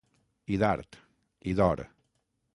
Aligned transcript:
I 0.55 0.57
d'art. 0.63 0.97
I 1.53 1.55
d'or. 1.61 1.85